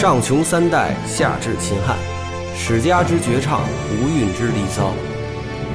[0.00, 1.94] 上穷三代，下至秦汉，
[2.56, 3.60] 史家之绝唱，
[3.90, 4.94] 无韵之离骚，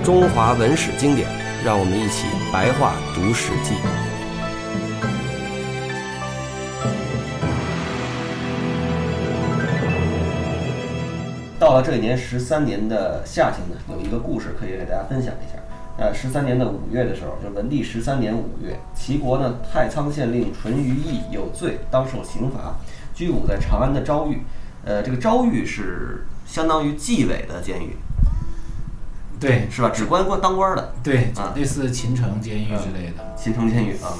[0.04, 1.30] 中华文史经典，
[1.64, 3.76] 让我们一起白话读《史记》。
[11.60, 15.60] 到了这一年十三年的夏天呢，有一个故事可以给大家分享一下。
[16.00, 22.76] 呃，十三年的五月的时候，就文帝十三年五月，齐国呢太仓县令淳于意有罪，当受刑罚，
[23.16, 24.44] 拘捕在长安的昭狱。
[24.84, 27.98] 呃，这个昭狱是相当于纪委的监狱，
[29.40, 29.90] 对，是吧？
[29.90, 33.34] 只关官当官的，对啊，类似秦城监狱之类的。
[33.36, 34.14] 秦城监狱啊。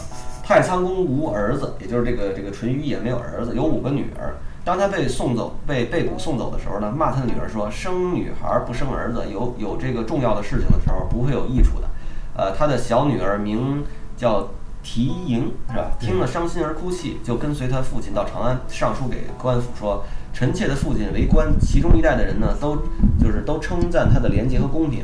[0.44, 4.36] 太仓公无儿子，也就是这个这个淳于意也没有儿子，有五个女儿。
[4.64, 11.88] 当他被送走、被被捕送走的时候呢，骂他的女儿说：“生女孩不生儿子，有有这个重要的事情的时候不会有益处的。”
[12.38, 13.84] 呃，他的小女儿名
[14.18, 14.50] 叫
[14.86, 15.92] 缇萦，是吧？
[16.00, 22.78] 听了伤心而哭泣，就跟随他父亲到长安，上书给官府说：“臣妾的父亲为官，其中一代的人呢，都
[23.20, 25.04] 就是都称赞他的廉洁和公平。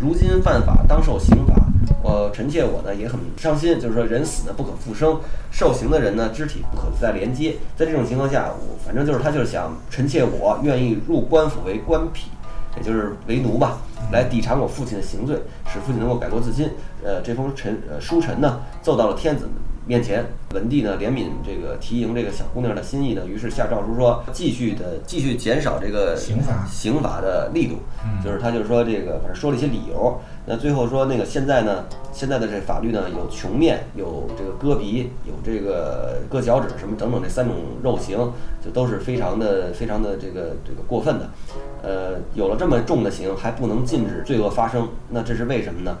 [0.00, 1.54] 如今犯法，当受刑罚。
[2.02, 5.20] 我臣妾我呢也很伤心，就是说人死呢不可复生，
[5.50, 7.56] 受刑的人呢肢体不可再连接。
[7.76, 12.28] 在这种情况下，我反正就是他就是想臣妾我愿意入官府为官痞，
[12.76, 13.78] 也就是为奴吧，
[14.12, 16.68] 来抵偿我父亲的刑罪，使父亲能够改过自新。
[17.04, 19.48] 呃，这封陈呃书臣呢奏到了天子
[19.86, 27.76] 面前，文帝呢怜悯这个缇萦这个小姑娘的心意呢，于是下诏书说继续的继续减少这个刑罚刑罚的力度，
[28.22, 30.20] 就是他就是说这个反正说了一些理由。
[30.44, 38.16] 那最后说那个现在呢，现在的这法律呢有穷面，有这个割鼻，有这个割脚趾什么等等这三种肉刑，
[38.64, 41.28] 就都是非常的非常的这个这个过分的。
[41.82, 45.96] 呃，有了这么重的刑，还不能禁止罪恶发生，那这是为什么呢？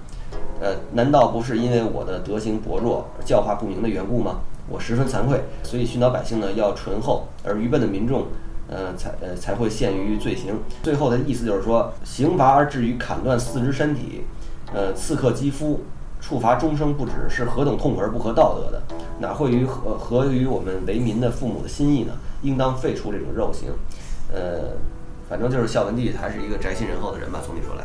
[0.60, 4.40] 呃，难道不是因为我的德行薄弱、教化不明的缘故吗？
[4.68, 8.26] 我十分惭愧，所以训导百姓呢要醇厚，而愚笨的民众，
[8.68, 10.58] 呃，才呃才会陷于罪行。
[10.82, 14.24] 最后的意思就是说，刑罚而至于砍断四肢身体，
[14.74, 15.80] 呃，刺客肌肤，
[16.20, 18.82] 处罚终生不止，是何等痛苦而不合道德的？
[19.20, 22.12] 哪会于合合于我们为民的父母的心意呢？
[22.42, 23.70] 应当废除这种肉刑。
[24.30, 24.76] 呃，
[25.28, 27.84] 反正就是孝文帝他是一个宅心仁厚的人吧，从你说来。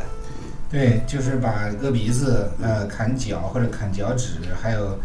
[0.71, 4.97] 对，就是把割鼻子、呃砍脚或者砍脚趾，还有，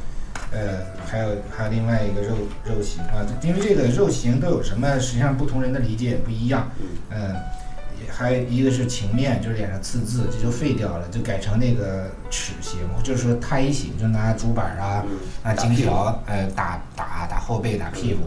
[0.51, 6.71] 呃还有还有另外一个肉肉刑啊，因为这个肉刑都有什么，实际上不同人的理解也不一样。
[7.11, 7.35] 嗯，
[8.01, 15.05] 也还有一个是情面，就是脸上刺字，这就废掉了，就改成那个齿刑，就是说胎刑，就拿竹板啊、
[15.45, 18.21] 拿金条，呃打打打后背、打屁股。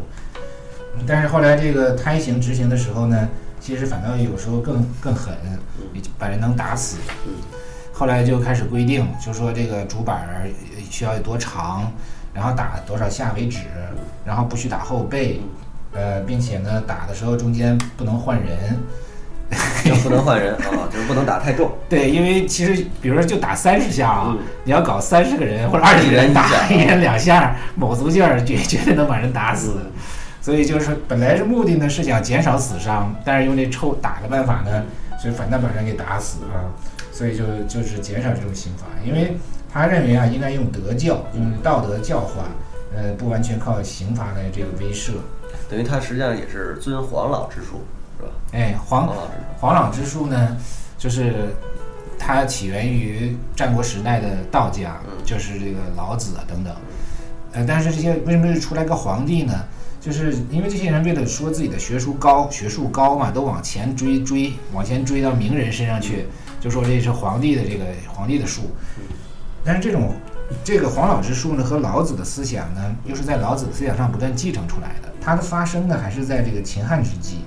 [1.08, 3.28] 但是后来这个胎刑执行的时候呢，
[3.62, 5.34] 其实反倒有时候更更狠，
[6.18, 6.98] 把人能打死。
[7.94, 10.50] 后来就开始规定，就说这个竹板儿
[10.90, 11.92] 需要有多长，
[12.34, 13.60] 然后打多少下为止，
[14.26, 15.40] 然后不许打后背，
[15.94, 18.80] 呃，并且呢，打的时候中间不能换人。
[19.84, 21.70] 就不能换人啊， 就是不能打太重。
[21.90, 29.92] 对，因为其实比如说就打三十下啊，嗯你要搞三十个人或者二十个人打一人两下，卯足劲儿绝绝对能把人打死。
[30.42, 34.84] 所以就是，本来是目的呢是想减少死伤，但是用这臭打的办法呢，
[35.22, 36.68] 所以反倒把人给打死啊。
[37.14, 39.38] 所以就就是减少这种刑罚，因为
[39.72, 42.46] 他认为啊，应该用德教，用道德教化，
[42.96, 45.12] 呃，不完全靠刑罚来这个威慑。
[45.70, 47.82] 等于他实际上也是遵黄老之术，
[48.18, 48.32] 是吧？
[48.54, 49.44] 哎，黄黄老之术。
[49.60, 50.58] 黄老之术呢，
[50.98, 51.54] 就是
[52.18, 56.74] 它起源于战国时代的道家，就是这个老子啊等等。
[57.52, 59.54] 呃，但是这些为什么是出来个皇帝呢？
[60.02, 66.26] 就是因为这些人为了说自己的学术高，学术高嘛，都往前追追，往前追到名人身上去，
[66.60, 68.64] 就说这是皇帝的这个皇帝的术。
[69.64, 70.16] 但是这种
[70.64, 75.14] 这个黄老之术呢，和老子的思想呢，又是在老子的思想上不断继承出来的。
[75.22, 77.42] 它的发生呢，还是在这个秦汉之际。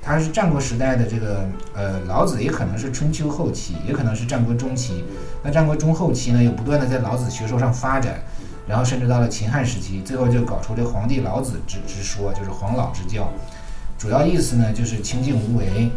[0.00, 5.04] 它是战国时代的这个呃，老子也可能是春秋后期，也可能是战国中期。
[5.42, 8.22] 那战国中后期呢，又不断的在老子学说上发展，
[8.68, 13.32] 然后甚至到了秦汉时期，最后就搞出这皇帝老子之之说，就是黄老之教。
[13.96, 15.90] 主要意思呢，就是清静无为，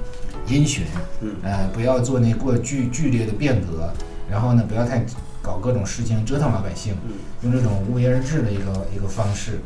[0.48, 0.86] 因循，
[1.20, 3.94] 嗯呃，不要做那过剧剧烈的变革，
[4.30, 5.06] 然后呢，不要太
[5.42, 7.12] 搞各种事情折腾老百姓，嗯
[7.44, 9.60] 用这种无为而治的一个一个方式，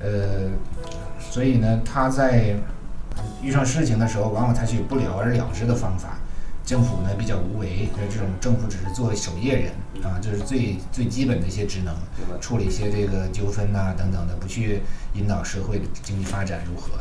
[0.00, 0.50] 呃，
[1.20, 2.56] 所以呢，他在
[3.42, 6.18] 遇上事情的时候，往往采取不了而了之的方法。
[6.64, 9.72] 政府呢比较无为，呃这种政府只是做守夜人
[10.04, 11.94] 啊，这是最最基本的一些职能
[12.40, 14.80] 处理一些这个纠纷呐、等等的，不去
[15.14, 16.92] 引导社会的经济发展如何。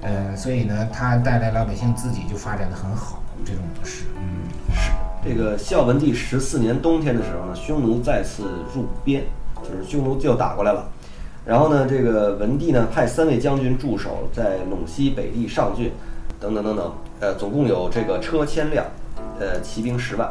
[0.00, 4.90] 呃，所以呢，它带来老百姓自己就发展的很好，这种模式，嗯，是
[5.26, 8.42] 这个孝文帝十四年冬天的时候呢，匈奴再次
[8.74, 9.24] 入边，
[9.62, 10.86] 就是匈奴就打过来了。
[11.46, 15.92] 然后呢，这个文帝呢派三位将军驻守在陇西北地上郡，
[16.40, 16.92] 等等等等，
[17.24, 18.84] 呃，总共有这个车千辆，
[19.40, 20.30] 呃，骑兵十万。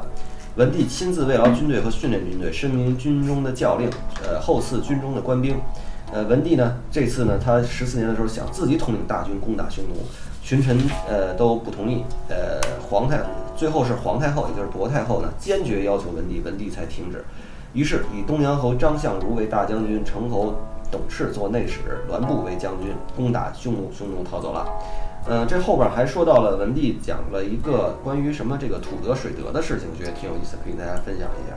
[0.57, 3.89] 文帝亲自慰劳军队和训练军队，深明军中的教令，
[4.23, 5.59] 呃，后赐军中的官兵。
[6.13, 9.95] 呃，文帝呢，这次呢，他十四年的时候想自己统领大军攻打匈奴，
[10.43, 10.77] 群臣
[11.09, 12.03] 呃都不同意。
[12.29, 13.19] 呃，皇太
[13.57, 17.25] 最后是皇太后，也就是亳太后呢，坚决要求文帝，文帝才停止。
[17.73, 20.53] 于是以东阳侯张相如为大将军，城侯
[20.91, 24.63] 董赤做内史，栾布为将军，攻打匈奴，匈奴逃走了。
[25.27, 31.55] 嗯，这后边还说到了文帝讲了一个关于什么这个土德水德的事情，我觉得挺有意思，可以跟大家分享一下。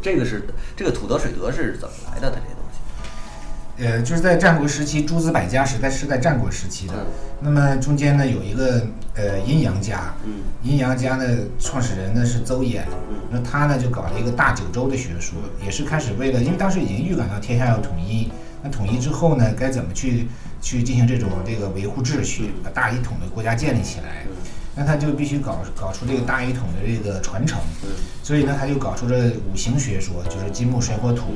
[0.00, 0.44] 这个是
[0.76, 2.30] 这个土德水德是怎么来的？
[2.30, 6.94] 它这些东西，呃，就是在战国时期，诸子百家时代是在战国时期的。
[7.40, 18.30] 那么中间呢有一个呃阴阳家，嗯阴阳家的创始人呢是邹衍，嗯那他呢就搞了一个大九州的学说，也是开始为了，因为当时已经预感到天下要统一，
[18.62, 20.28] 那统一之后呢，该怎么去
[20.60, 24.26] 去进行这种这个维护秩序，把大一统的国家建立起来，
[24.74, 27.90] 那他就必须搞搞出这个大一统的这个传承，嗯
[28.22, 31.34] 所以呢，他就搞出这五行学说，就是金木水火土，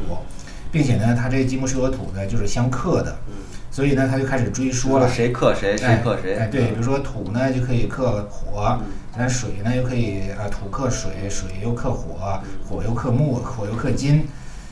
[0.72, 3.16] 并且呢，他这金木水火土呢就是相克的，
[3.70, 5.08] 所以呢，他就开始追说了。
[5.08, 6.36] 谁克谁，谁克谁？
[6.36, 8.78] 哎，对，比如说土呢就可以克火，
[9.16, 14.26] 那水呢又可以啊土克水，水又克火，火又克木，火又克金，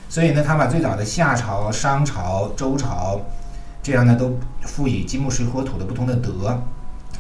[0.09, 3.21] 所以呢，他把最早的夏朝、商朝、周朝
[3.89, 6.63] 这样呢都赋予金木水火土的不同的德。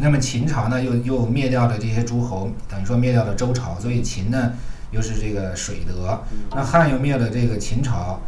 [0.00, 4.52] 那么秦朝呢又又灭掉了这些诸侯，等于说灭掉了周朝，所以秦呢
[4.90, 6.20] 又是这个水德。
[6.54, 8.20] 那汉又灭了这个秦朝，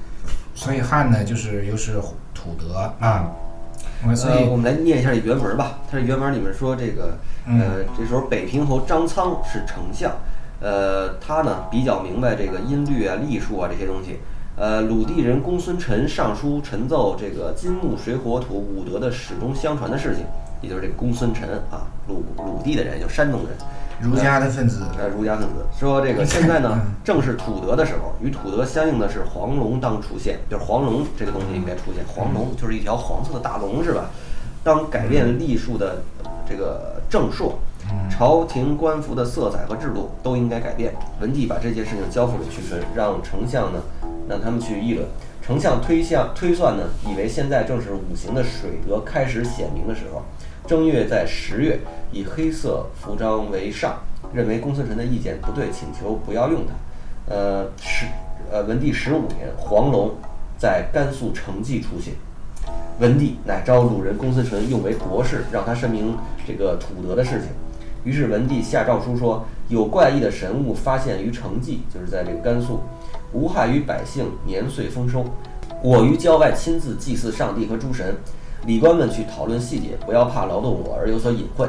[0.54, 2.00] 所以汉呢就是又是
[2.32, 3.30] 土德啊。
[4.02, 5.80] 那所以呃，我们来念一下原文吧。
[5.90, 10.10] 它这原文里面说，这个嗯呃，这时候北平侯张苍是丞相，
[10.60, 14.18] 呃，他呢比较明白这个音律啊、隶数啊这些东西。
[14.60, 20.22] 呃，鲁地人公孙臣上书陈奏这个金木水火土五德的始终相传的事情，
[20.60, 23.56] 也就是这个公孙臣啊，鲁鲁地的人，就山东人。
[24.02, 32.04] 儒家的分子，呃，儒家分子说这个现在呢，正是土德的时候，与土德相应的是黄龙当出现，就是黄龙这个东西应该出现。
[32.06, 34.10] 黄龙就是一条黄色的大龙，是吧？
[34.62, 36.02] 当改变历数的
[36.46, 37.58] 这个正朔，
[38.10, 40.94] 朝廷官服的色彩和制度都应该改变。
[41.18, 43.80] 文帝把这件事情交付给屈纯，让丞相呢，
[44.30, 45.06] 让他们去议论。
[45.42, 50.22] 丞相推向推算呢，以为现在正是五行的水德开始显明的时候。
[50.66, 51.80] 正月在十月，
[52.12, 53.98] 以黑色服装为上，
[54.32, 57.34] 认为公孙辰的意见不对，请求不要用他。
[57.34, 58.06] 呃，十
[58.52, 60.12] 呃文帝十五年，黄龙
[60.56, 62.14] 在甘肃成纪出现，
[63.00, 66.16] 文帝乃召鲁人公孙辰用为国士，让他申明
[66.46, 67.48] 这个土德的事情。
[68.04, 72.80] 于是文帝下诏书说，有怪异的神物发现于成纪，就是在这个甘肃，
[73.32, 75.24] 无害于百姓，年岁丰收。
[75.82, 78.14] 我于郊外亲自祭祀上帝和诸神，
[78.66, 81.66] 礼官们去讨论细节，不要怕劳动我而有所隐晦。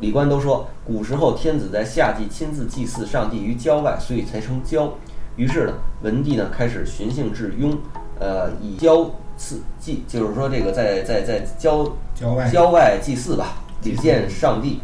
[0.00, 4.92] 礼官都说，古时候天子在夏季亲自祭祀上帝于郊外，所以才称郊。
[5.36, 5.72] 于是呢，
[6.02, 7.76] 文帝呢开始循性致雍，
[8.18, 14.80] 呃，以郊祀祭，就是说这个在在在郊郊外郊外祭祀吧，礼见上帝。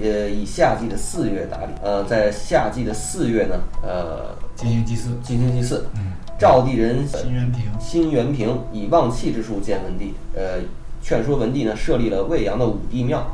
[0.00, 5.10] 呃，以夏季的四月打理，呃，在夏季的四月呢，呃，进行祭祀。
[5.22, 5.86] 进行祭祀。
[5.96, 10.60] 嗯，赵地人辛元平，辛元平以望气之术见文帝，呃，
[11.02, 13.24] 劝说文帝呢设立了魏阳的武帝庙，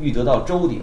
[0.00, 0.80] 欲得到周鼎，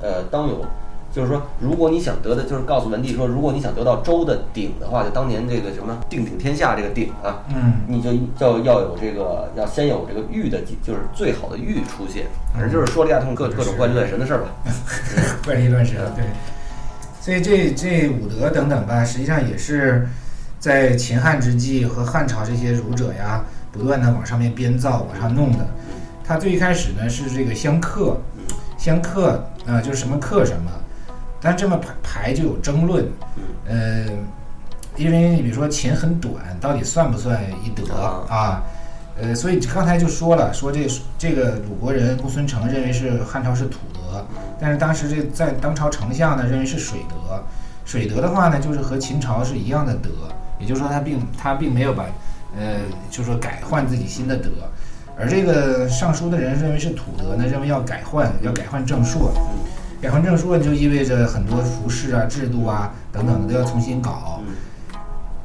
[0.00, 0.64] 呃，当有，
[1.12, 14.48] 就是说，如果你想得的，就是告诉文帝说，如果你想得到周的鼎的话，就当年这个什么定鼎天下这个鼎啊，嗯，你就就要有这个，要先有这个玉的，就是最好的玉出现，反正就是说了一大通各各种怪力乱神的事儿吧。
[15.44, 16.24] 怪力乱神，对。
[17.26, 20.06] 所以这这五德等等吧，实际上也是
[20.60, 25.66] 在秦汉之际和汉朝这些儒者呀，不断的往上面编造、往上弄的。
[26.22, 28.16] 他最一开始呢是这个相克，
[28.78, 30.70] 相克啊、就是什么克什么，
[31.40, 33.04] 但这么排排就有争论，
[33.66, 34.06] 呃，
[34.94, 37.92] 因为你比如说秦很短，到底算不算一德
[38.28, 38.62] 啊？
[39.18, 44.26] 呃，所以刚才就说了，说这这个鲁国人公孙成认为是汉朝是土德，
[44.60, 47.42] 但是当时这在当朝丞相呢认为是水德，
[47.84, 50.10] 水德的话呢就是和秦朝是一样的德，
[50.58, 52.04] 也就是说他并他并没有把
[52.58, 52.80] 呃
[53.10, 54.50] 就是说改换自己新的德，
[55.18, 59.32] 而这个尚书的人认为是土德呢，认为要改换要改换正朔，
[59.98, 64.42] 改换正朔就意味着很多服饰啊制度啊等等的都要重新搞。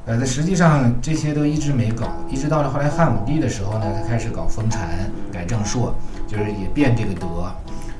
[0.05, 4.89] 呃，那实际上这些都一直没搞，一直到了后来汉武帝的时候呢，他开始搞封禅、
[5.31, 5.93] 改正朔，
[6.27, 7.51] 就是也变这个德。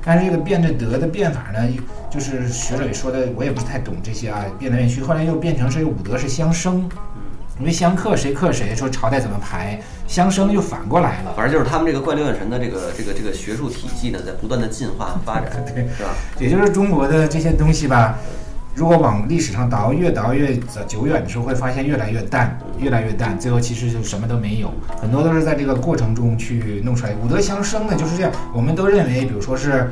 [0.04, 1.60] 但是这个变这德的变法呢，
[2.10, 6.90] 就是学者也说的，我也不是太懂这些啊，变来变去，后来又变成这个五德是相生，
[7.60, 11.32] 因为相克谁克谁，说朝代怎么排，相生又反过来了。
[11.36, 16.10] 反正就是他们这个怪力乱神的这个这个这个学术体系呢，在不断的进化和发展， 对，是吧？
[16.40, 18.18] 也就是中国的这些东西吧，
[18.74, 27.14] 如果往历史上倒，越倒越久远的时候，会发现越来越淡，越来越淡，最后其实就什么都没有，很多都是在这个过程中去弄出来。
[27.22, 29.90] 五德相生呢，就是这样，我们都认为，比如说是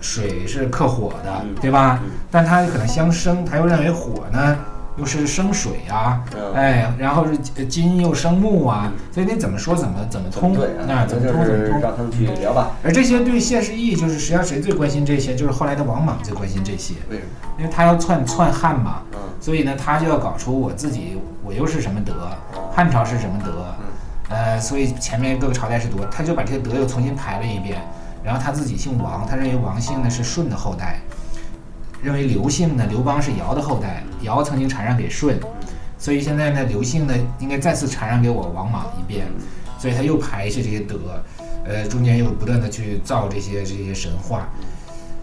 [0.00, 2.10] 水是克火的，嗯对吧嗯？
[2.30, 4.56] 但它可能相生，他又认为火呢
[4.98, 11.80] 又是生水啊，嗯哎，然后是呃金又生木啊，所以你怎么说怎么怎么通对啊，怎么通怎么通。
[11.80, 12.72] 让他们去聊吧。
[12.82, 15.36] 而这些对现实意义，就是实际上谁最关心这些？
[15.36, 17.28] 就是后来的王莽最关心这些，为什么？
[17.58, 22.12] 因为他要篡篡汉嘛，嗯所以呢，他就要搞出我自己，我又是什么德，
[22.74, 23.66] 汉朝是什么德，
[24.28, 27.78] 呃，所以前面各个朝代是多，他就把这些德又重新排了一遍，
[28.24, 31.00] 然后他自己姓王，他认为王姓呢是舜的后代，
[32.02, 35.38] 认为刘姓呢，刘邦是尧的后代，尧曾经禅让给舜，
[35.98, 39.26] 所以现在呢，刘姓呢应该再次禅让给我王莽一遍，
[39.78, 40.96] 所以他又排一些这些德，
[41.64, 44.48] 呃，中间又不断的去造这些这些神话，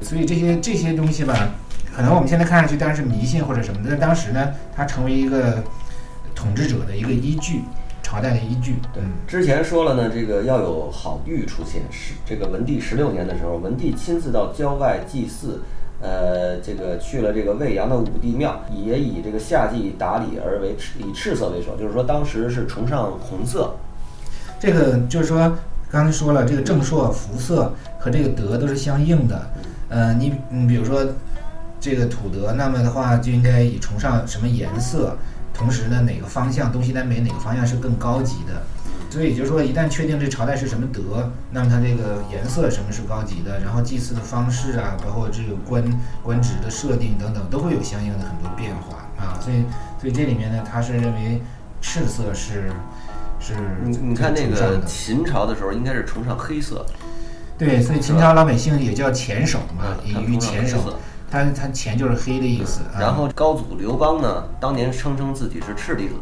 [0.01, 1.49] 所以这些这些东西吧，
[1.95, 5.63] 可能我们现在看上去当然是迷信或者什么的，但当时呢，它成为一个
[6.35, 7.61] 统治者的一个依据，
[8.03, 8.75] 朝代的依据。
[8.93, 11.83] 对，之前说了呢，这个要有好玉出现。
[11.89, 15.61] 是这个文帝十六年的时候，文帝亲自到郊外祭祀，
[16.01, 23.75] 呃，这个去了这个未阳的武帝庙，也以这个夏季打理而为赤以赤色为首，就是说当时是崇尚红色。
[24.59, 25.57] 这个就是说，
[25.89, 29.49] 刚才说了，这个正朔、服色和这个德都是相应的。
[29.89, 31.05] 呃，你你比如说
[31.79, 35.15] 这个土德，那么的话就应该以崇尚什么颜色，
[35.53, 38.61] 同时呢哪个方向东西南北哪个方向是更高级的。
[39.15, 45.81] 所以也就是说，一旦确定这朝代是什么德，那么它这个颜色什么是高级的，然后祭祀的方式啊，包括这个官
[46.21, 49.39] 官职的设定等等，都会有相应的很多变化啊。
[49.39, 49.63] 所以，
[50.01, 51.41] 所以这里面呢，他是认为
[51.79, 52.69] 赤色是
[53.39, 53.53] 是
[53.85, 56.85] 你你看那个秦朝的时候，应该是崇尚黑色，
[57.57, 60.93] 对，所以秦朝老百姓也叫黔首嘛，嗯他以于黔首
[61.31, 62.81] 他他黔就是黑的意思。
[62.93, 66.15] 啊然后高祖刘邦呢，当年声称自己是赤帝子，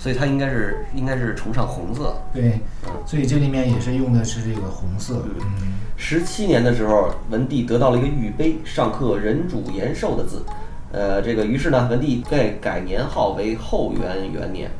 [0.00, 2.16] 所以他应该是应该是崇尚红色。
[2.32, 2.58] 对，
[3.04, 5.22] 所以这里面也是用的是这个红色。
[5.40, 10.42] 嗯，十七年的时候，文帝得到了一个玉碑，上刻“人主延寿”的字。
[10.90, 14.70] 呃，这个于是呢，文帝改改年号为后元元年，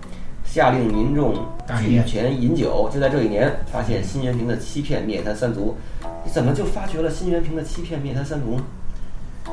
[0.42, 2.88] 下令民众举大宴前饮酒。
[2.90, 5.76] 就在这一年，发现辛元平的欺骗灭他三族。
[6.24, 8.64] 你怎么就发觉了辛元平的欺骗灭他三族呢？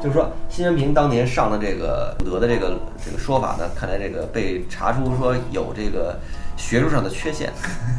[0.01, 6.19] 就是说，辛元平当年上的这个武德的这个这个说法呢，看来这个被查出说有这个
[6.55, 7.51] 学术上的缺陷。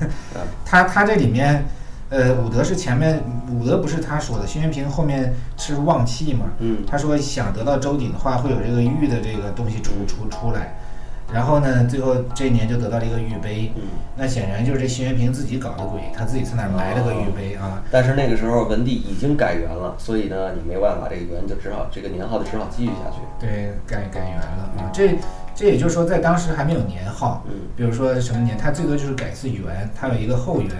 [0.64, 1.64] 他他这里面，
[2.10, 6.84] 呃，武德是前面武德不是他说的，辛元平后面是旺气嘛，嗯。
[6.86, 10.78] 他说想得到周鼎的话，会有这个玉的这个东西出出出来，
[11.32, 13.82] 然后呢，最后这一年就得到了一个玉杯，嗯。
[14.16, 17.82] 那显然就是这辛元平自己搞的鬼，他自己在那儿埋了个玉杯啊。
[17.90, 23.18] 但是那个时候文帝已经改元了，所以呢，你没办法，这个元就只好这个年号就只好继续下去。
[23.38, 24.90] 对，改改元了啊。
[24.92, 25.18] 这
[25.54, 30.70] 这也就是说，在当时还没有年号，嗯比如说什么年，他最多就是改次元，他有一个后元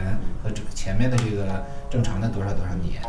[0.43, 1.45] 和这前面的这个
[1.91, 3.01] 正常的多少多少年。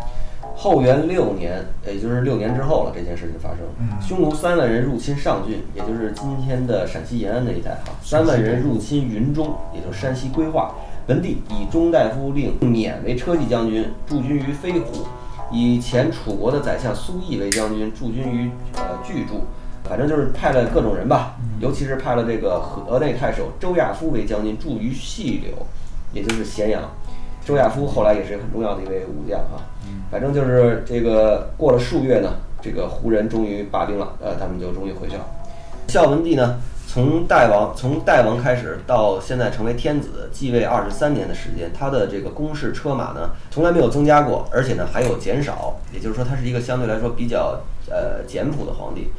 [0.62, 3.60] 后元六年，也就是六年之后了，这件事情发生。
[3.80, 7.94] 嗯匈奴三万人入侵上郡，也就是今天的陕西延安那一带哈。
[8.04, 10.76] 三万人入侵云中，也就是山西归化。
[11.08, 15.08] 文帝以中大夫令勉为车骑将军，驻军于飞虎；
[15.50, 19.46] 以前楚国的宰相苏毅为将军，驻军于呃巨筑。
[19.86, 25.66] 反正就是派了各种人吧，尤其是派了这个河内太守周亚夫为将军，驻于细柳，
[26.12, 26.82] 也就是咸阳。
[27.50, 29.66] 周亚夫后来也是很重要的一位武将啊。
[30.12, 32.30] 反正就是这个过了数月呢，
[32.62, 35.26] 这个胡人终于罢兵了，呃，他们就终于回去了。
[35.88, 49.10] 孝文帝呢，从代王从代王开始到现在成为天子，继位二十三年的时间，他的这个宫室车马呢从来没有增加过，而且呢还有减少，也就是说他是一个相对来说比较呃简朴的皇帝。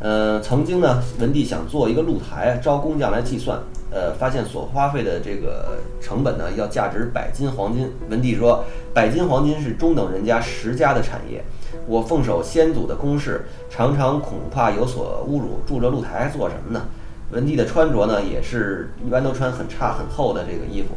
[0.00, 3.58] 呃，曾经呢，文帝想做一个露台，招工匠来计算，
[3.90, 7.90] 呃，发现所花费的这个成本呢，要价值百斤黄金。
[8.10, 11.42] 文帝说，百斤黄金是中等人家十家的产业，
[11.86, 16.82] 我奉守先祖的公事，常常恐怕有所侮辱，住这露台做什么呢？
[17.30, 20.88] 文帝的穿着呢，也是一般都穿很差很厚的这个衣服。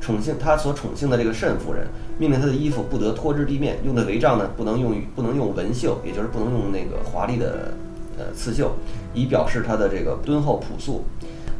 [0.00, 1.86] 宠幸他所宠幸的这个慎夫人，
[2.18, 7.72] 命令他的衣服不得脱至地面，用的帷帐呢，不能用于不能用纹绣，也就是不能用那个华丽的
[8.18, 8.72] 呃刺绣，
[9.14, 11.04] 以表示他的这个敦厚朴素。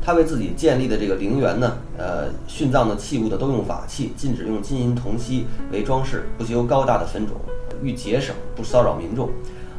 [0.00, 7.34] 他为自己建立的这个陵园呢，呃，殉葬的器物的都用瓦器，禁止用金银铜锡为装饰，不修高大的坟冢，
[7.82, 9.28] 欲节省，不骚扰民众。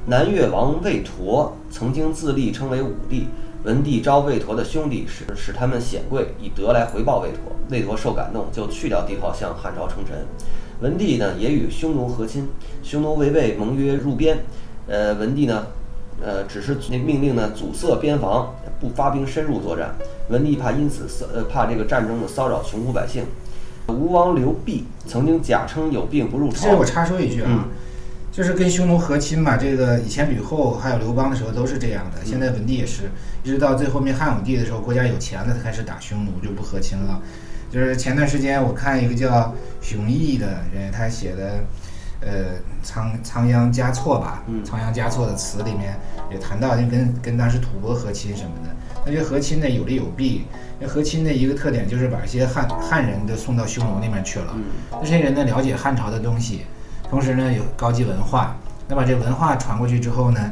[0.05, 3.27] 南越王魏佗曾经自立称为武帝，
[3.63, 7.51] 文帝招魏陀的兄弟，使使他们显贵，以德来回报魏陀。
[7.71, 10.25] 魏陀受感动，就去掉帝号，向汉朝称臣。
[10.81, 12.47] 文帝呢，也与匈奴和亲，
[12.83, 14.37] 匈奴违背盟约入边，
[14.87, 15.67] 呃，文帝呢，
[16.21, 19.95] 呃，只是那命令呢，阻塞边防，不发兵深入作战。
[20.29, 23.23] 文帝怕因此骚，呃，怕这个战争的骚扰穷苦百姓。
[23.87, 26.67] 吴王刘濞曾经假称有病不入朝。
[26.67, 27.65] 这我插说一句啊，
[28.31, 33.09] 就是跟匈奴和亲嘛，这个以前吕后还有刘邦的时候都是这样的，现在文帝也是，
[33.43, 37.19] 一直到最后面汉武帝的时候，国家有钱了才开始打匈奴，就不和亲了。
[37.71, 41.63] 就是前段时间我看一个叫熊毅的人，他写的，
[42.21, 45.97] 呃，仓仓央嘉措吧，仓央嘉措的词里面
[46.31, 48.75] 也谈到，就跟跟当时吐蕃和亲什么的。
[49.05, 50.45] 那这和亲呢有利有弊。
[50.79, 54.55] 那和亲的一个特点就是把一些汉汉人都送到匈奴那边去了。
[54.91, 56.61] 那这些人呢了解汉朝的东西，
[57.09, 58.55] 同时呢有高级文化。
[58.87, 60.51] 那把这文化传过去之后呢？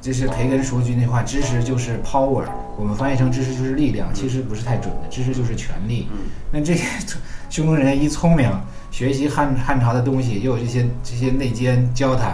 [0.00, 2.44] 就是培根说句那话，知识就是 power，
[2.78, 6.08] 我们翻译成知识就是力量，其实不是太准的，知识就是权力。
[6.50, 6.86] 那这些
[7.50, 8.50] 匈奴人一聪明，
[8.90, 12.32] 学习汉汉朝的东西，又有这些这些内奸教他，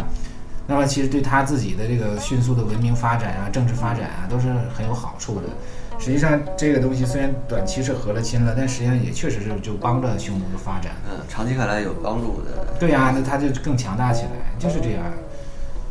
[0.67, 5.43] 那么其实对他自己的这个迅速的文明发展啊、政治发展啊，都是很有好处的。
[5.99, 10.93] 实际上这个东西虽然短期是和了亲了，但实际上也确实是就帮着匈奴的发展。
[11.11, 12.77] 嗯，长期看来有帮助的。
[12.79, 15.03] 对呀，那他就更强大起来，就是这样。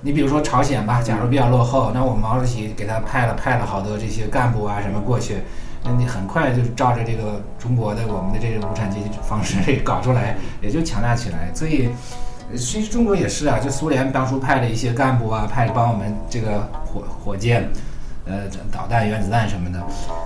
[0.01, 5.37] 你比如说朝鲜吧，假如比较落后，那我们毛主席给他派了派了好多这些干部啊什么过去，
[5.85, 11.51] 那你很快就照着这个中国的我们的这个无产阶级方式 搞出来，也就强大起来。
[11.53, 11.89] 所以，
[12.57, 17.69] 其实中国也是啊，就苏联当初派了一些干部啊，派帮我们这个火火箭。
[18.27, 19.79] 呃，导弹、原子弹什么的，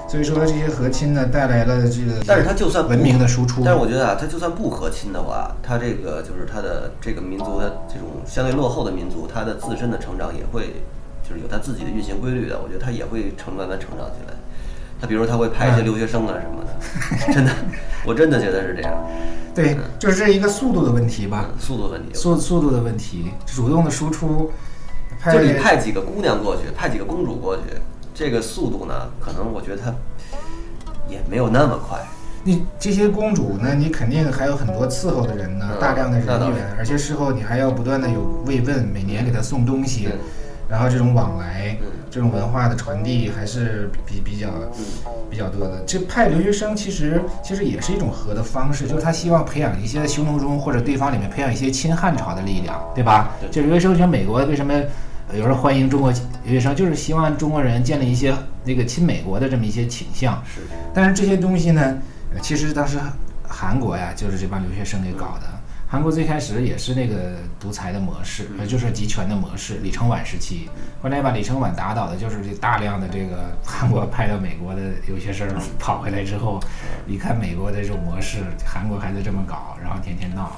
[0.08, 10.80] 所以说这些和亲呢，带来了这个，但是它就算文明的输出，但是我觉得啊，它就算不和亲的话，它这个就是它的这个民族的这种相对落后的民族，它的自身的成长也会，
[11.28, 12.58] 就是有它自己的运行规律的。
[12.64, 14.34] 我觉得它也会成慢慢成长起来。
[15.00, 17.52] 它比如说他会拍一些留学生啊什么的，真的，
[18.06, 18.94] 我真的觉得是这样。
[19.56, 24.52] 对，就是这一个速度的问题吧，速度问题，速速度的问题，主动的输出。
[25.34, 27.64] 就你派几个姑娘过去，派几个公主过去，
[28.14, 29.94] 这个速度呢，可能我觉得它
[31.10, 32.00] 也没有那么快。
[32.42, 40.08] 你这些公主呢，你肯定还有很多伺候的人呢，大量的人员，而且事后你还要不断的有慰问，每年给她送东西，
[40.70, 41.76] 然后这种往来，
[42.12, 44.50] 这种文化的传递还是比比较
[45.30, 45.84] 比较多的。
[45.86, 53.32] 这派留学生其实其实也是一种和的方式，就是他希望培养一些匈奴中或者对方里面培养一些亲汉朝的力量，对吧？
[53.52, 54.74] 就留学生，像美国为什么？
[55.32, 56.12] 有时候欢迎中国
[56.44, 60.42] 留学生，就是希望中国人建立一些那个亲美国的这么一些倾向。
[60.44, 60.62] 是。
[60.92, 61.98] 但是这些东西呢，
[62.42, 62.98] 其实当时
[63.48, 65.59] 韩国呀，就是这帮留学生给搞的。
[65.92, 69.80] 韩国最开始也是那个独裁的模式，呃就是集权的模式。
[69.82, 70.70] 李承晚时期，
[71.02, 75.48] 后来把李承晚打倒的，就是这大量的这个韩国派到美国的留学生
[75.80, 76.60] 跑回来之后，
[77.08, 80.52] 一看美国的这种模式，韩国还在这么搞，然后天天闹。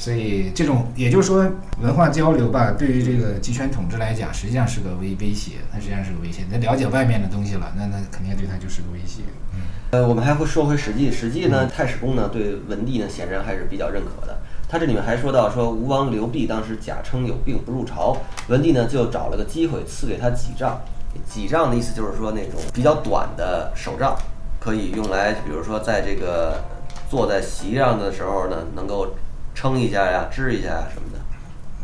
[0.00, 1.46] 所以这种，也就是说，
[1.82, 5.56] 文化交流吧，对于这个集权统治来讲，实际上是个威威胁。
[5.70, 6.40] 它实际上是个威胁。
[6.50, 9.20] 他了解外面的东西了，那那肯定对他就是个威胁。
[9.52, 9.60] 嗯，
[9.90, 14.38] 呃，我们还会说回《史记》，《史记》呢，太史公呢对文帝呢显然还是比较认可的。
[14.70, 18.16] 他这里面还说到，说吴王刘濞当时假称有病不入朝，
[18.48, 20.80] 文帝呢就找了个机会赐给他几杖。
[21.28, 24.16] 几杖的意思就是说那种比较短的手杖，
[24.58, 26.64] 可以用来，比如说在这个
[27.10, 29.14] 坐在席上的时候呢，能够。
[29.60, 31.18] 撑一下呀，支一下呀，什么的，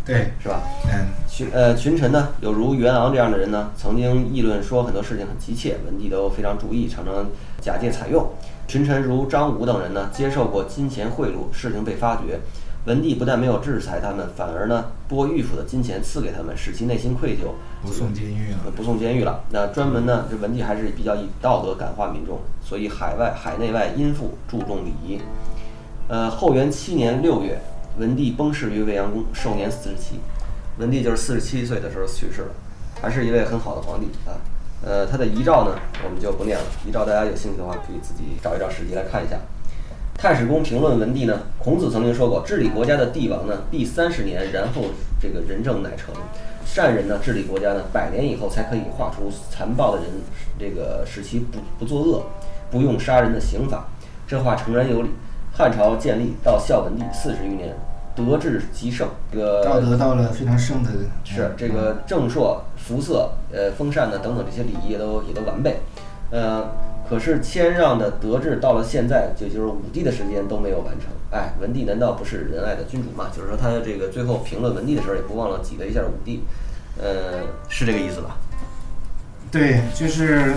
[0.06, 0.62] 对，是吧？
[0.86, 7.26] 嗯，群呃群臣呢，有如袁昂这样的人呢，曾经议论说很多事情很急切，文帝都非常注意，常常
[7.60, 8.26] 假借采用。
[8.66, 12.40] 群臣如张武等人呢，接受过金钱贿赂，事情被发觉，
[12.86, 19.44] 文帝不但没有制裁他们，反而呢拨御府的金钱赐给他们，使其内心愧疚，不送监狱了，不送监狱了。
[19.50, 25.20] 那专门呢，这文帝还是比较以道德感化民众，所以海外海内外殷富，注重礼仪。
[26.08, 27.58] 呃，后元七年六月，
[27.98, 30.20] 文帝崩逝于未央宫，寿年四十七。
[30.78, 32.48] 文帝就是四十七岁的时候去世了，
[33.02, 34.38] 还是一位很好的皇帝啊。
[34.84, 36.64] 呃，他的遗诏呢，我们就不念了。
[36.86, 39.36] 遗诏大家有兴趣的话，可以自己找一找史记来看一下。
[40.14, 44.82] 太史公评论文帝呢，孔子曾经说过，治理国家的帝王呢，必三十年，然后
[45.20, 46.14] 这个仁政乃成。
[46.64, 50.06] 善人呢，治理国家呢，百年以后才可以画出残暴的人，
[50.56, 52.22] 这个使其不不作恶，
[52.70, 53.88] 不用杀人的刑法。
[54.28, 55.10] 这话诚然有理。
[55.56, 57.74] 汉朝建立到孝文帝四十余年，
[58.14, 60.90] 德治极盛，这个道德到了非常盛的，
[61.24, 65.80] 是这个正朔、服色、呃封禅呢等等这些礼仪也都也都完备，
[66.30, 66.68] 呃，
[67.08, 71.08] 可是谦让的德治到了现在，就就是武帝的时间都没有完成。
[71.30, 73.30] 哎，文帝难道不是仁爱的君主吗？
[73.34, 76.42] 就是说他这个最后评论文帝的时候，也不忘了挤了一下武帝，
[76.98, 77.40] 呃，
[77.70, 78.36] 是这个意思吧？
[79.50, 80.52] 对，就是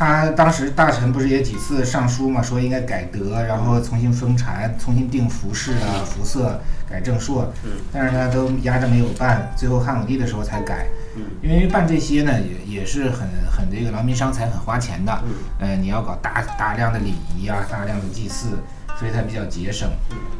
[0.00, 6.58] 他当时大臣不是也几次上书嘛，说应该改德，然后重新封禅，重新定服饰啊、服色，
[6.88, 7.52] 改正朔。
[7.66, 10.86] 嗯但是呢，都压着没有办，最后汉武帝的时候才改。
[11.16, 15.12] 嗯因为办这些呢，也也是很很这个劳民伤财，很花钱的。
[15.22, 18.56] 嗯呃，你要搞大大量的礼仪啊，大量的祭祀，
[18.98, 19.86] 所以他比较节省，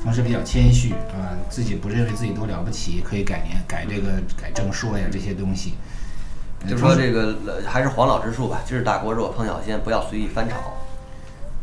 [0.03, 5.75] 同时比较谦虚啊、自己不认为自己多了不起，可以改年改这个改正朔呀这些东西。
[5.75, 5.99] 呃
[6.68, 10.57] 就说这个呃还是黄老之术吧，就是大锅肉烹小鲜，不要随意翻炒。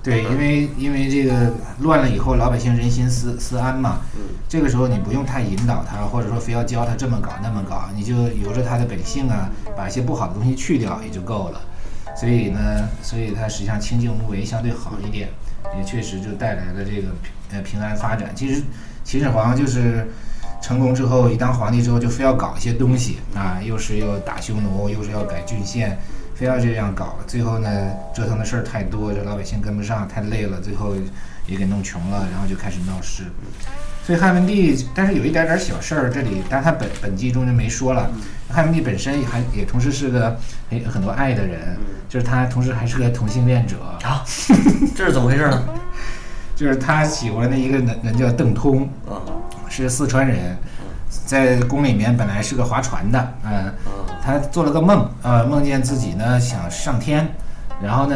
[0.04, 4.00] 对，因为因为这个乱了以后，老百姓人心思思安嘛。
[4.16, 11.62] 嗯这个时候你不用太引导他，或者说非要教他这么搞那么搞，你就由着他的本性啊，把一些不好的东西去掉也就够了。
[12.16, 15.30] 所以呢，所以他实际上清静无为相对好一点，
[15.78, 18.32] 也确实就带来了这个平呃平安发展。
[18.34, 18.64] 其实
[19.04, 20.08] 秦始皇就是
[20.62, 25.98] 成功之后，一当皇帝之后就非要搞一些东西啊，又是要打匈奴，又是要改郡县，
[26.36, 27.15] 非要这样搞。
[27.26, 30.93] 最后呢，折腾的事儿太多，这老百姓跟不上，太累了，最后
[31.46, 33.24] 也给弄穷了，然后就开始闹事。
[34.06, 38.10] 所以汉文帝，但是有一点点小事儿，这里，但他本本纪中就没说了。
[38.50, 40.39] 汉文帝本身还也同时是个
[40.70, 44.24] 很很多爱的人，就是他同时还是个同性恋者，啊，
[44.96, 45.63] 这是怎么回事呢？
[46.56, 49.22] 就是他喜欢的一个人人叫邓通，啊
[49.70, 50.58] 是四川人，
[51.26, 53.74] 在宫里面本来是个划船的，嗯、啊
[54.24, 57.28] 他做了个梦，呃，梦见自己呢想上天，
[57.82, 58.16] 然后呢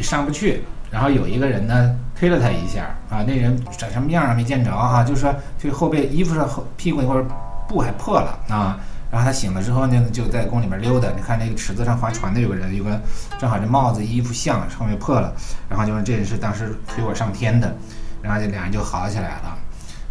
[0.00, 7.22] 上不去，然后有一个人呢推了他一下，啊，那人长什么样啊没见着哈、就说这后背衣服上后屁股那块
[7.68, 8.78] 布还破了啊。
[9.08, 11.08] 然后他醒了之后呢，就在宫里面溜达。
[11.16, 13.00] 你看那个池子上划船的有个人，有个
[13.38, 15.32] 正好这帽子衣服像上面破了，
[15.68, 17.72] 然后就说这人是当时推我上天的，
[18.20, 19.56] 然后这俩人就好起来了。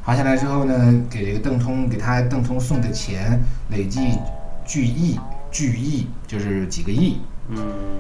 [0.06, 3.41] 好下来之后呢，给这个邓通给他邓通送的钱
[3.72, 4.20] 累计
[4.63, 5.20] 巨亿，
[5.52, 7.18] 巨亿就是几个亿。
[7.50, 7.58] 嗯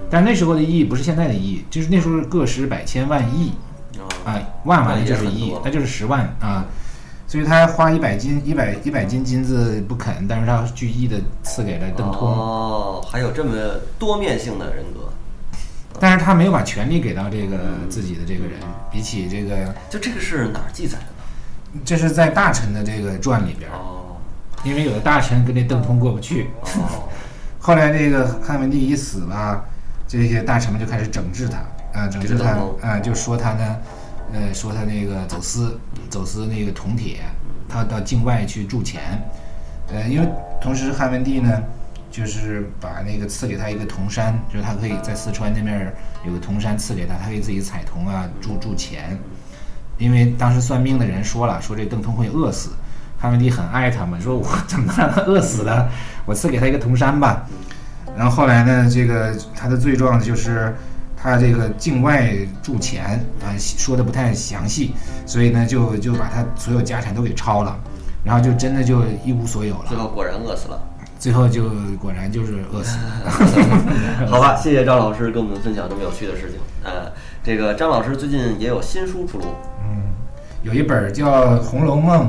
[0.07, 3.53] 但那时候的亿不是现在的亿，就是那时候个十百千万亿
[3.97, 6.63] 啊啊，万万那也就是亿，那就是十万啊。
[7.27, 13.51] 所以他花一百斤一百一百斤金子不肯，但是他巨亿的赐给了邓通，哦，还有这么
[13.97, 15.11] 多面性的人格，
[15.99, 17.57] 但是他没有把权力给到这个
[17.89, 18.59] 自己的这个人。
[18.91, 21.14] 比起这个，就这个是哪儿记载的呢？
[21.83, 23.69] 这是在大臣的这个传里边
[24.63, 27.03] 因为有的大臣跟这邓通过不去，哦，
[27.59, 29.63] 后来这个汉文帝一死吧，
[30.07, 31.57] 这些大臣们就开始整治他，
[31.99, 33.77] 啊、整治他，啊、就说他呢，
[34.33, 37.19] 呃，说他那个走私，走私那个铜铁，
[37.69, 39.21] 他到境外去铸钱，
[39.93, 40.27] 呃，因为
[40.59, 41.61] 同时汉文帝呢，
[42.09, 45.93] 就是把那个赐给他一个铜山，就是他可以在四川那边儿
[46.25, 49.15] 有个铜山赐给他，他可以自己采铜啊，铸铸钱，
[49.97, 52.71] 因为当时算命的人说了，说这邓通会饿死。
[53.17, 55.89] 汉文帝很爱他嘛，说我怎么能让他饿死了？
[56.25, 57.45] 我赐给他一个铜山吧。
[58.15, 60.75] 然后后来呢，这个他的罪状就是
[61.15, 64.93] 他这个境外铸钱啊，说的不太详细，
[65.25, 67.77] 所以呢就就把他所有家产都给抄了，
[68.23, 69.85] 然后就真的就一无所有了。
[69.87, 70.79] 最后果然饿死了。
[71.17, 74.27] 最后就果然就是饿死了。
[74.29, 76.59] 好吧，谢谢张老师跟我们分享这么有趣的事情。
[76.83, 77.11] 呃，
[77.43, 79.74] 这个张老师最近也有新书出炉，嗯，
[80.65, 82.25] 有一本叫《红楼梦》，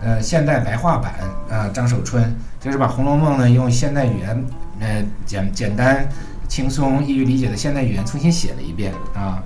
[0.00, 1.14] 呃，现代白话版
[1.48, 4.44] 啊、张守春就是把《红楼梦》呢用现代语言，
[4.80, 6.08] 呃，简简单、
[6.48, 9.40] 轻松、易于理解的现代语言重新写了一遍啊。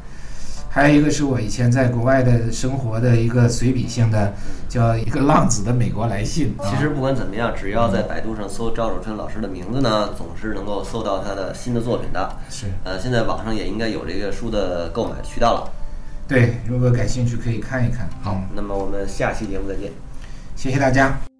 [0.71, 4.33] 还有一个是我以前在国外的生活的一个随笔性的，
[4.71, 6.55] 叫一个浪子的美国来信。
[6.59, 12.37] 啊、其实不管怎么样，只要在百度上搜赵守春老师的名字呢，总是能够搜到他的新的作品的。
[12.49, 15.71] 是呃，现在网上也应该有这个书的购买渠道了。
[16.27, 18.09] 对，如果感兴趣可以看一看。
[18.23, 19.93] 好，那么我们下期节目再见。
[20.57, 21.34] 谢谢大家。